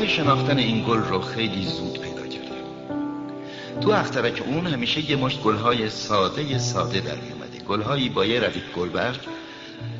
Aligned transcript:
راه 0.00 0.08
شناختن 0.08 0.58
این 0.58 0.84
گل 0.88 0.98
رو 0.98 1.20
خیلی 1.20 1.66
زود 1.66 2.00
پیدا 2.00 2.26
کردم. 2.26 3.80
تو 3.80 3.90
اخترک 3.90 4.42
اون 4.46 4.66
همیشه 4.66 5.10
یه 5.10 5.16
مشت 5.16 5.42
گلهای 5.42 5.90
ساده 5.90 6.58
ساده 6.58 7.00
در 7.00 7.16
می 7.16 7.32
اومده. 7.32 7.58
گلهایی 7.58 8.08
با 8.08 8.26
یه 8.26 8.40
ردیف 8.40 8.62
گلبرگ 8.76 9.20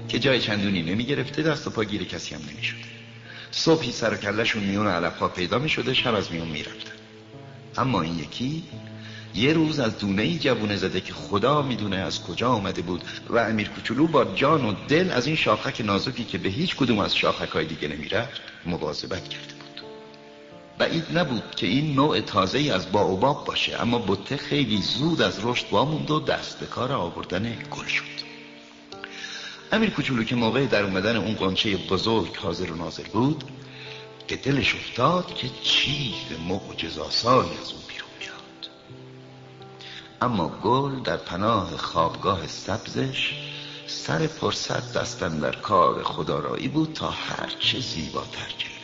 که 0.09 0.19
جای 0.19 0.41
چندونی 0.41 0.83
نمی 0.83 1.05
گرفته 1.05 1.43
دست 1.43 1.67
و 1.67 1.71
پا 1.71 1.85
گیر 1.85 2.05
کسی 2.05 2.35
هم 2.35 2.41
نمی 2.53 2.63
شده. 2.63 2.79
صبحی 3.51 3.93
سر 3.93 4.15
و 4.15 4.17
کلشون 4.17 4.63
میون 4.63 4.87
علف 4.87 5.19
ها 5.19 5.29
پیدا 5.29 5.59
می 5.59 5.69
شده 5.69 5.95
شب 5.95 6.15
از 6.15 6.33
میون 6.33 6.49
می 6.49 6.63
رفتن. 6.63 6.93
اما 7.77 8.03
این 8.03 8.19
یکی 8.19 8.63
یه 9.35 9.53
روز 9.53 9.81
از 9.81 9.99
دونه 9.99 10.23
ای 10.23 10.39
جوونه 10.39 10.77
زده 10.77 11.01
که 11.01 11.13
خدا 11.13 11.63
می‌دونه 11.63 11.97
از 11.97 12.23
کجا 12.23 12.49
آمده 12.49 12.83
بود 12.83 13.05
و 13.29 13.39
امیر 13.39 13.69
کوچولو 13.69 14.07
با 14.07 14.25
جان 14.25 14.65
و 14.65 14.75
دل 14.89 15.11
از 15.11 15.27
این 15.27 15.37
شاخک 15.37 15.81
نازکی 15.85 16.25
که 16.25 16.39
به 16.39 16.49
هیچ 16.49 16.77
کدوم 16.77 16.99
از 16.99 17.17
شاخک 17.17 17.49
های 17.49 17.65
دیگه 17.65 17.89
نمی‌رفت 17.89 18.41
مواظبت 18.67 19.23
بود 19.23 19.60
بعید 20.81 21.19
نبود 21.19 21.55
که 21.57 21.67
این 21.67 21.95
نوع 21.95 22.21
تازه 22.21 22.59
از 22.75 22.93
باوباب 22.93 23.45
باشه 23.45 23.83
اما 23.83 23.99
بته 23.99 24.37
خیلی 24.37 24.83
زود 24.83 25.23
از 25.23 25.45
رشد 25.45 25.67
واموند 25.71 26.11
و 26.11 26.21
دست 26.21 26.61
به 26.61 26.67
کار 26.67 26.93
آوردن 26.93 27.57
گل 27.71 27.87
شد. 27.87 28.21
امیر 29.73 29.91
کوچولو 29.91 30.25
که 30.25 30.35
موقع 30.35 30.67
در 30.67 30.83
اومدن 30.83 31.17
اون 31.17 31.35
قنچه 31.35 31.77
بزرگ 31.77 32.37
حاضر 32.37 32.73
و 32.73 32.77
ناظر 32.77 33.03
بود 33.03 33.45
به 34.29 34.37
دلش 34.37 34.75
افتاد 34.75 35.35
که 35.35 35.49
چیز 35.63 36.39
معجزاسایی 36.49 37.51
از 37.63 37.73
اون 37.73 37.83
بیرون 37.89 38.11
میاد 38.21 38.71
اما 40.21 40.49
گل 40.49 41.03
در 41.03 41.17
پناه 41.17 41.77
خوابگاه 41.77 42.47
سبزش 42.47 43.35
سر 43.87 44.27
فرصت 44.27 44.93
دستن 44.99 45.39
در 45.39 45.57
کار 45.57 46.03
خدارایی 46.03 46.69
بود 46.69 46.93
تا 46.93 47.11
هرچه 47.11 47.81
زیباتر 47.81 48.51
کنه 48.59 48.80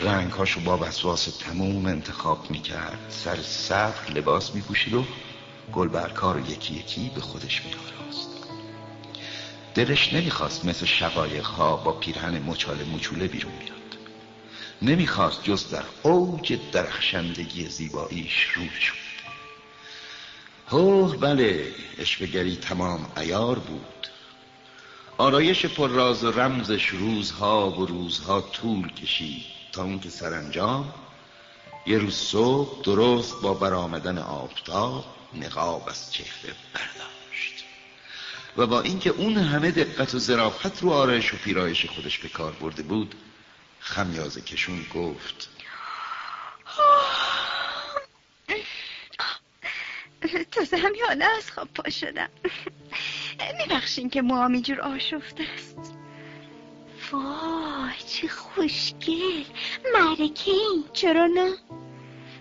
رنگهاشو 0.00 0.60
با 0.60 0.78
وسواس 0.78 1.24
تموم 1.24 1.86
انتخاب 1.86 2.50
می‌کرد. 2.50 2.98
سر 3.08 3.36
صبر 3.42 4.10
لباس 4.10 4.54
میپوشید 4.54 4.94
و 4.94 5.04
گل 5.72 5.88
برکار 5.88 6.40
یکی 6.48 6.74
یکی 6.74 7.10
به 7.14 7.20
خودش 7.20 7.62
میآراست. 7.64 8.30
دلش 9.74 10.12
نمی‌خواست 10.12 10.64
مثل 10.64 10.86
شقایق 10.86 11.44
ها 11.44 11.76
با 11.76 11.92
پیرهن 11.92 12.38
مچاله 12.38 12.84
مچوله 12.84 13.28
بیرون 13.28 13.52
بیاد. 13.58 13.74
نمی‌خواست 14.82 15.44
جز 15.44 15.70
در 15.70 15.84
اوج 16.02 16.58
درخشندگی 16.72 17.66
زیباییش 17.66 18.42
رو 18.54 18.62
شد. 18.80 18.94
هوه 20.68 21.16
بله 21.16 21.72
اشبگری 21.98 22.56
تمام 22.56 23.06
ایار 23.16 23.58
بود. 23.58 24.06
آرایش 25.18 25.66
پر 25.66 25.88
راز 25.88 26.24
و 26.24 26.30
رمزش 26.30 26.86
روزها 26.86 27.70
و 27.70 27.86
روزها 27.86 28.40
طول 28.40 28.92
کشید. 28.92 29.63
تا 29.74 29.84
اون 29.84 30.00
که 30.00 30.10
سرانجام 30.10 30.94
یه 31.86 31.98
روز 31.98 32.14
صبح 32.14 32.82
درست 32.82 33.40
با 33.42 33.54
برآمدن 33.54 34.18
آفتاب 34.18 35.04
نقاب 35.34 35.88
از 35.88 36.12
چهره 36.12 36.54
برداشت. 36.74 37.64
و 38.56 38.66
با 38.66 38.80
اینکه 38.80 39.10
اون 39.10 39.36
همه 39.36 39.70
دقت 39.70 40.14
و 40.14 40.18
ظرافت 40.18 40.82
رو 40.82 40.90
آرایش 40.90 41.34
و 41.34 41.36
پیرایش 41.36 41.86
خودش 41.86 42.18
به 42.18 42.28
کار 42.28 42.52
برده 42.52 42.82
بود 42.82 43.14
خمیازه 43.80 44.40
کشون 44.40 44.86
گفت 44.94 45.48
تازه 50.52 50.76
همیانه 50.76 51.24
از 51.24 51.50
خواب 51.50 51.68
پا 51.74 51.90
شدم. 51.90 52.30
میبخشین 53.58 54.10
که 54.10 54.22
موام 54.22 54.52
اینجور 54.52 54.80
آشفته 54.80 55.44
است. 55.54 55.93
وای 57.14 57.94
چه 58.06 58.28
خوشگل. 58.28 59.44
مرکه 59.94 60.50
این 60.50 60.84
چرا 60.92 61.26
نه؟ 61.26 61.50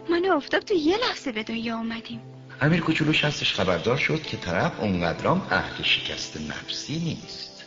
من 0.10 0.26
افتاب 0.26 0.64
تو 0.64 0.74
یه 0.74 0.98
لحظه 0.98 1.32
به 1.32 1.44
دنیا 1.44 1.78
آمدیم 1.78 2.22
امیر 2.62 2.82
کوچولوش 2.82 3.26
هستش 3.26 3.54
خبردار 3.54 3.98
شد 3.98 4.22
که 4.22 4.38
طرف 4.38 4.80
اونقدرام 4.80 5.48
اهل 5.52 5.84
شکست 5.84 6.38
نفسی 6.38 7.00
نیست. 7.00 7.64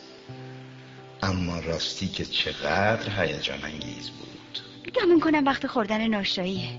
اما 1.23 1.59
راستی 1.59 2.07
که 2.07 2.25
چقدر 2.25 3.23
هیجان 3.23 3.63
انگیز 3.63 4.09
بود. 4.09 4.59
گمون 5.01 5.19
کنم 5.19 5.45
وقت 5.45 5.67
خوردن 5.67 6.07
ناشتاییه 6.07 6.69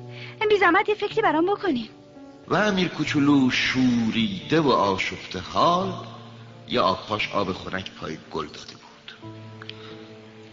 بی 0.49 0.57
زحمت 0.57 0.89
یه 0.89 0.95
فکری 0.95 1.23
برام 1.23 1.47
بکنیم. 1.47 1.89
و 2.49 2.55
امیر 2.55 2.89
کوچولو 2.89 3.51
شوریده 3.51 4.61
و 4.61 4.69
آشفته 4.71 5.39
حال 5.39 5.93
یا 6.69 6.83
آبپاش 6.83 7.29
آب 7.33 7.53
خنک 7.53 7.91
پای 7.91 8.19
گل 8.31 8.47
داده. 8.47 8.78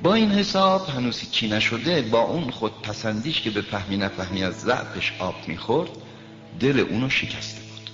با 0.06 0.14
این 0.14 0.32
حساب 0.32 0.90
هنوز 0.90 1.32
چی 1.32 1.48
نشده 1.48 2.02
با 2.02 2.22
اون 2.22 2.52
خود 2.52 2.82
پسندیش 2.82 3.42
که 3.42 3.50
به 3.50 3.62
فهمی 3.62 3.98
نفهمی 3.98 4.44
از 4.44 4.60
ضعفش 4.60 5.14
آب 5.20 5.36
می‌خورد 5.48 5.90
دل 6.60 6.80
اونو 6.80 7.10
شکسته 7.10 7.62
بود. 7.62 7.90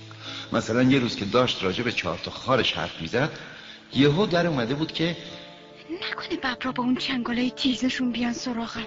مثلا 0.52 0.82
یه 0.82 0.98
روز 0.98 1.16
که 1.16 1.24
داشت 1.24 1.62
راجع 1.64 1.84
به 1.84 1.92
چهار 1.92 2.18
تا 2.18 2.30
خارش 2.30 2.72
حرف 2.72 3.00
می‌زد 3.00 3.30
یهو 3.94 4.26
در 4.26 4.46
اومده 4.46 4.74
بود 4.74 4.92
که 4.92 5.16
نکنه 5.90 6.38
ببرا 6.38 6.72
با 6.72 6.82
اون 6.82 6.96
چنگالای 6.96 7.50
تیزشون 7.50 8.12
بیان 8.12 8.32
سراغم. 8.32 8.86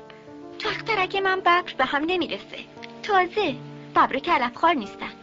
تو 0.59 0.69
اخترک 0.69 1.15
من 1.15 1.39
ببر 1.39 1.73
به 1.77 1.85
هم 1.85 2.03
نمی‌رسه. 2.07 2.59
تازه 3.03 3.55
ببر 3.95 4.19
که 4.19 4.31
علف 4.31 4.55
خار 4.55 4.73
نیستن 4.73 5.13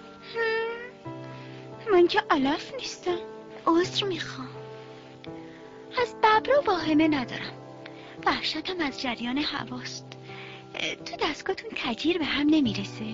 من 1.92 2.06
که 2.06 2.22
علف 2.30 2.72
نیستم. 2.78 3.18
عذر 3.66 4.06
می‌خوام. 4.06 4.48
از 6.02 6.14
ببرا 6.22 6.62
واهمه 6.66 7.08
ندارم. 7.08 7.61
وحشتم 8.26 8.80
از 8.80 9.00
جریان 9.00 9.38
هواست. 9.38 10.06
تو 11.04 11.16
دستگاهتون 11.16 11.70
کجیر 11.70 12.18
به 12.18 12.24
هم 12.24 12.46
نمی‌رسه. 12.46 13.04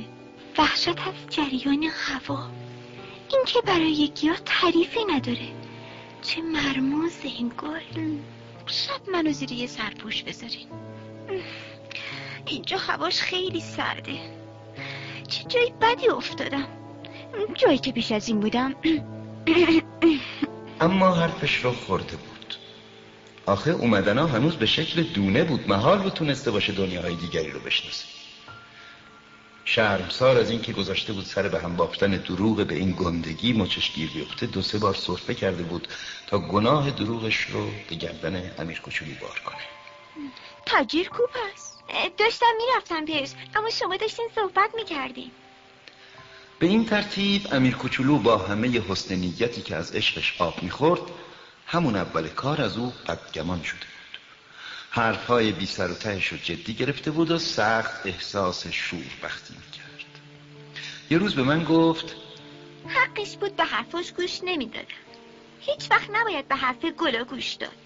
وحشت 0.58 0.88
از 0.88 1.14
جریان 1.30 1.82
هوا. 1.82 2.48
این 3.30 3.44
که 3.46 3.60
برای 3.60 4.08
گیاه 4.08 4.38
تعریفی 4.44 5.04
نداره. 5.04 5.48
چه 6.22 6.42
مرموز 6.42 7.12
گل 7.62 8.18
شب 8.66 9.10
منو 9.12 9.32
زیر 9.32 9.52
یه 9.52 9.66
سرپوش 9.66 10.22
بذارین. 10.22 10.66
اینجا 12.46 12.78
هواش 12.78 13.20
خیلی 13.20 13.60
سرده. 13.60 14.18
چه 15.28 15.44
جایی 15.44 15.72
بدی 15.80 16.08
افتادم. 16.08 16.68
جایی 17.54 17.78
که 17.78 17.92
پیش 17.92 18.12
از 18.12 18.28
این 18.28 18.40
بودم. 18.40 18.74
اما 20.80 21.14
حرفش 21.14 21.64
رو 21.64 21.72
خورده 21.72 22.16
بود. 22.16 22.37
آخه 23.48 23.70
اومدنا 23.70 24.26
هنوز 24.26 24.56
به 24.56 24.66
شکل 24.66 25.02
دونه 25.02 25.44
بود. 25.44 25.68
محال 25.68 25.98
بود 25.98 26.12
تونسته 26.12 26.50
باشه 26.50 26.72
دنیاهای 26.72 27.14
دیگری 27.14 27.50
رو 27.50 27.60
بشناسه. 27.60 28.04
شرمسار 29.64 30.38
از 30.38 30.50
اینکه 30.50 30.72
گذاشته 30.72 31.12
بود 31.12 31.24
سر 31.24 31.48
به 31.48 31.60
هم 31.60 31.76
بافتن 31.76 32.10
دروغ 32.10 32.56
به 32.56 32.74
این 32.74 32.92
گندگی 32.92 33.52
مچش 33.52 33.92
گیر 33.92 34.10
بیفته. 34.10 34.46
دو 34.46 34.62
سه 34.62 34.78
بار 34.78 34.94
صرفه 34.94 35.34
کرده 35.34 35.62
بود 35.62 35.88
تا 36.26 36.38
گناه 36.38 36.90
دروغش 36.90 37.40
رو 37.40 37.70
به 37.88 37.96
گردن 37.96 38.50
امیر 38.58 38.80
کوچولو 38.80 39.12
بار 39.20 39.40
کنه. 39.44 39.62
تجیر 40.66 41.08
کوب 41.08 41.28
هست 41.48 41.78
داشتم 42.18 42.46
می‌رفتم 42.56 43.04
پیش 43.04 43.30
اما 43.56 43.70
شما 43.70 43.96
داشتین 43.96 44.28
صحبت 44.34 44.70
می‌کردیم 44.74 45.30
به 46.58 46.66
این 46.66 46.84
ترتیب 46.84 47.48
امیر 47.52 47.74
کوچولو 47.74 48.18
با 48.18 48.38
همه 48.38 48.80
حسن 48.88 49.14
نیتی 49.14 49.62
که 49.62 49.76
از 49.76 49.92
عشقش 49.92 50.40
آب 50.40 50.62
می‌خورد 50.62 51.00
همون 51.70 51.96
اول 51.96 52.28
کار 52.28 52.62
از 52.62 52.76
او 52.76 52.92
بدگمان 53.08 53.62
شده 53.62 53.78
بود. 53.78 54.20
حرفهای 54.90 55.52
بی 55.52 55.66
سر 55.66 55.90
و 55.90 55.94
تهش 55.94 56.28
رو 56.28 56.38
جدی 56.38 56.74
گرفته 56.74 57.10
بود 57.10 57.30
و 57.30 57.38
سخت 57.38 58.06
احساس 58.06 58.66
شور 58.66 59.04
بختی 59.22 59.54
می‌کرد. 59.54 60.20
یه 61.10 61.18
روز 61.18 61.34
به 61.34 61.42
من 61.42 61.64
گفت 61.64 62.16
حقش 62.86 63.36
بود 63.36 63.56
به 63.56 63.64
حرفاش 63.64 64.12
گوش 64.12 64.40
نمی‌دادم. 64.44 64.86
هیچ 65.60 65.90
وقت 65.90 66.10
نباید 66.12 66.48
به 66.48 66.56
حرف 66.56 66.84
گلو 66.84 67.24
گوش 67.24 67.52
داد. 67.52 67.76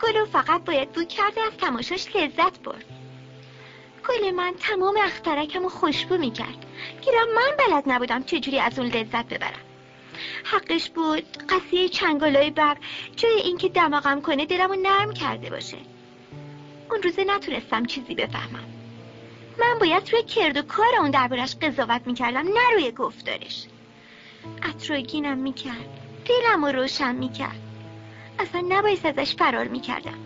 گلو 0.00 0.26
فقط 0.26 0.64
باید 0.64 0.92
بود 0.92 1.08
کرده 1.08 1.40
از 1.40 1.52
تماشاش 1.60 2.06
لذت 2.16 2.60
برد. 2.60 2.84
گل 4.08 4.30
من 4.30 4.54
تمام 4.60 4.94
اخترکم 5.04 5.62
رو 5.62 5.68
خوشبو 5.68 6.16
می‌کرد. 6.16 6.66
گیرم 7.02 7.34
من 7.34 7.50
بلد 7.58 7.84
نبودم 7.86 8.24
چجوری 8.24 8.60
از 8.60 8.78
اون 8.78 8.88
لذت 8.88 9.28
ببرم. 9.28 9.60
حقش 10.44 10.90
بود. 10.90 11.24
قصیه 11.48 11.88
چنگالای 11.88 12.50
بر. 12.50 12.76
جای 13.16 13.40
اینکه 13.40 13.68
دماغم 13.68 14.20
کنه 14.20 14.46
دلمو 14.46 14.74
نرم 14.74 15.12
کرده 15.12 15.50
باشه. 15.50 15.78
اون 16.90 17.02
روزه 17.02 17.24
نتونستم 17.24 17.84
چیزی 17.84 18.14
بفهمم. 18.14 18.64
من 19.58 19.78
باید 19.80 20.12
روی 20.12 20.22
کرد 20.22 20.56
و 20.56 20.62
کار 20.62 20.96
اون 21.00 21.10
دربارش 21.10 21.56
قضاوت 21.56 22.02
می‌کردم 22.06 22.48
نه 22.48 22.70
روی 22.74 22.90
گفتارش. 22.90 23.66
اطراگینم 24.62 25.38
می‌کرد. 25.38 25.88
دلم 26.24 26.64
رو 26.64 26.72
روشن 26.72 27.14
می‌کرد. 27.14 27.60
اصلا 28.38 28.64
نباید 28.68 29.06
ازش 29.06 29.34
فرار 29.34 29.68
می‌کردم. 29.68 30.18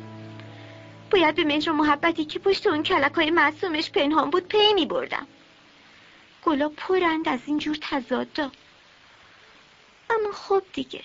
باید 1.10 1.34
به 1.34 1.44
مهر 1.44 1.72
محبتی 1.72 2.25
که 2.25 2.38
پشت 2.38 2.66
اون 2.66 2.82
کلک 2.82 3.12
های 3.12 3.31
معصومش 3.31 3.90
پنهان 3.90 4.31
بود 4.31 4.48
پی 4.48 4.72
میبردم. 4.75 5.26
گلا 6.44 6.69
پرند 6.69 7.28
از 7.28 7.40
اینجور 7.46 7.76
تضادا 7.81 8.50
اما 10.10 10.32
خب 10.32 10.62
دیگه. 10.72 11.00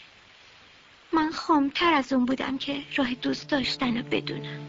من 1.14 1.32
خامتر 1.32 1.94
از 1.94 2.14
اون 2.14 2.26
بودم 2.26 2.58
که 2.58 2.82
راه 2.98 3.14
دوست 3.14 3.50
داشتن 3.50 3.98
رو 3.98 4.04
بدونم. 4.12 4.60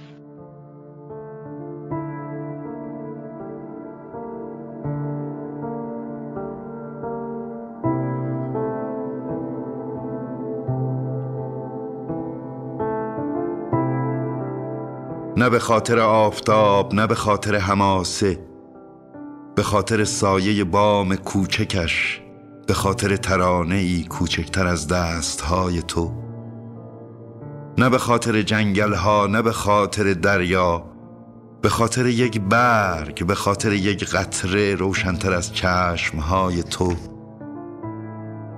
نه 15.36 15.50
به 15.50 15.58
خاطر 15.58 15.98
آفتاب 15.98 16.94
نه 16.94 17.06
به 17.06 17.14
خاطر 17.14 17.54
هماسه، 17.54 18.38
به 19.56 19.62
خاطر 19.62 20.04
سایه 20.04 20.64
بام 20.64 21.16
کوچکش. 21.16 22.25
به 22.66 22.74
خاطر 22.74 23.16
ترانه 23.16 23.74
ای 23.74 24.04
کوچکتر 24.04 24.66
از 24.66 24.88
دستهای 24.88 25.82
تو 25.82 26.12
نه 27.78 27.88
به 27.88 27.98
خاطر 27.98 28.42
جنگل 28.42 28.94
ها 28.94 29.26
نه 29.26 29.42
به 29.42 29.52
خاطر 29.52 30.12
دریا 30.12 30.84
به 31.62 31.68
خاطر 31.68 32.06
یک 32.06 32.40
برگ 32.40 33.26
به 33.26 33.34
خاطر 33.34 33.72
یک 33.72 34.04
قطره 34.04 34.74
روشنتر 34.74 35.32
از 35.32 35.52
چشمهای 35.52 36.62
تو 36.62 36.94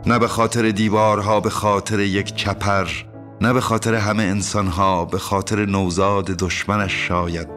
نه 0.06 0.18
به 0.18 0.28
خاطر 0.28 0.70
دیوارها 0.70 1.40
به 1.40 1.50
خاطر 1.50 2.00
یک 2.00 2.34
چپر 2.34 2.88
نه 3.40 3.52
به 3.52 3.60
خاطر 3.60 3.94
همه 3.94 4.22
انسانها 4.22 5.04
به 5.04 5.18
خاطر 5.18 5.66
نوزاد 5.66 6.24
دشمنش 6.24 7.08
شاید 7.08 7.48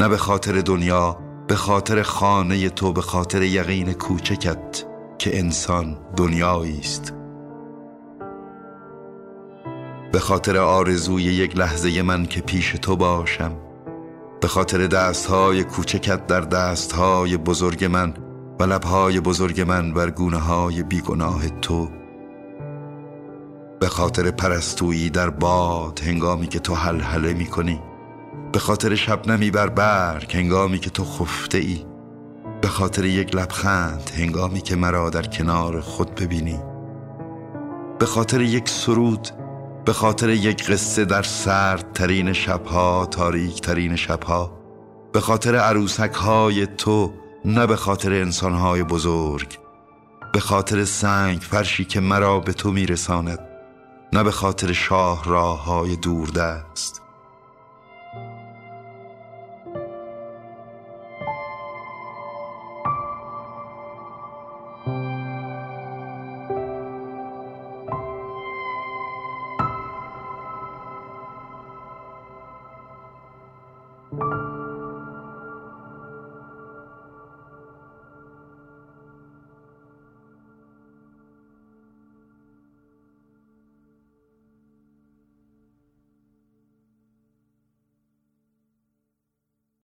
نه 0.00 0.08
به 0.08 0.16
خاطر 0.16 0.60
دنیا 0.60 1.18
به 1.48 1.56
خاطر 1.56 2.02
خانه 2.02 2.68
تو 2.68 2.92
به 2.92 3.02
خاطر 3.02 3.42
یقین 3.42 3.92
کوچکت 3.92 4.69
که 5.20 5.38
انسان 5.38 5.96
دنیایی 6.16 6.78
است. 6.78 7.14
به 10.12 10.18
خاطر 10.18 10.56
آرزوی 10.56 11.22
یک 11.22 11.56
لحظه 11.56 12.02
من 12.02 12.26
که 12.26 12.40
پیش 12.40 12.72
تو 12.72 12.96
باشم 12.96 13.52
به 14.40 14.48
خاطر 14.48 14.86
دستهای 14.86 15.64
کوچکت 15.64 16.26
در 16.26 16.40
دستهای 16.40 17.36
بزرگ 17.36 17.84
من 17.84 18.14
و 18.60 18.64
لبهای 18.64 19.20
بزرگ 19.20 19.60
من 19.60 19.94
بر 19.94 20.10
گونه 20.10 20.38
های 20.38 20.82
بیگناه 20.82 21.48
تو 21.48 21.88
به 23.80 23.88
خاطر 23.88 24.30
پرستویی 24.30 25.10
در 25.10 25.30
باد 25.30 26.00
هنگامی 26.00 26.46
که 26.46 26.58
تو 26.58 26.74
حلحله 26.74 27.32
می 27.32 27.46
کنی 27.46 27.80
به 28.52 28.58
خاطر 28.58 28.94
شبنمی 28.94 29.50
بر 29.50 29.68
برگ 29.68 30.36
هنگامی 30.36 30.78
که 30.78 30.90
تو 30.90 31.04
خفته 31.04 31.58
ای. 31.58 31.89
به 32.60 32.68
خاطر 32.68 33.04
یک 33.04 33.34
لبخند 33.34 34.10
هنگامی 34.18 34.60
که 34.60 34.76
مرا 34.76 35.10
در 35.10 35.22
کنار 35.22 35.80
خود 35.80 36.14
ببینی. 36.14 36.60
به 37.98 38.06
خاطر 38.06 38.40
یک 38.40 38.68
سرود 38.68 39.28
به 39.84 39.92
خاطر 39.92 40.28
یک 40.28 40.70
قصه 40.70 41.04
در 41.04 41.22
سرد 41.22 41.92
ترین 41.92 42.32
شبها 42.32 43.06
تاریک 43.06 43.60
ترین 43.60 43.96
شبها 43.96 44.60
به 45.12 45.20
خاطر 45.20 45.56
عروسک 45.56 46.12
های 46.12 46.66
تو 46.66 47.12
نه 47.44 47.66
به 47.66 47.76
خاطر 47.76 48.12
انسان 48.12 48.54
های 48.54 48.82
بزرگ 48.82 49.58
به 50.32 50.40
خاطر 50.40 50.84
سنگ 50.84 51.38
فرشی 51.40 51.84
که 51.84 52.00
مرا 52.00 52.40
به 52.40 52.52
تو 52.52 52.70
میرساند 52.72 53.38
نه 54.12 54.24
به 54.24 54.30
خاطر 54.30 54.72
شاه 54.72 55.24
راه 55.24 55.64
های 55.64 55.96
دوردست. 55.96 56.96
you 56.96 56.99